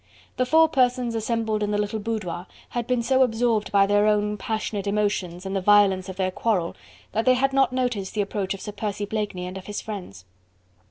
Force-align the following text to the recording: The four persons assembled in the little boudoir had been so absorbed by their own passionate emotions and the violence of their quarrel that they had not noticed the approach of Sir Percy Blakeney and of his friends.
The 0.37 0.47
four 0.47 0.67
persons 0.67 1.13
assembled 1.13 1.61
in 1.61 1.69
the 1.69 1.77
little 1.77 1.99
boudoir 1.99 2.47
had 2.69 2.87
been 2.87 3.03
so 3.03 3.21
absorbed 3.21 3.71
by 3.71 3.85
their 3.85 4.07
own 4.07 4.35
passionate 4.35 4.87
emotions 4.87 5.45
and 5.45 5.55
the 5.55 5.61
violence 5.61 6.09
of 6.09 6.15
their 6.15 6.31
quarrel 6.31 6.75
that 7.11 7.23
they 7.25 7.35
had 7.35 7.53
not 7.53 7.71
noticed 7.71 8.15
the 8.15 8.21
approach 8.21 8.55
of 8.55 8.61
Sir 8.61 8.71
Percy 8.71 9.05
Blakeney 9.05 9.45
and 9.45 9.59
of 9.59 9.67
his 9.67 9.79
friends. 9.79 10.25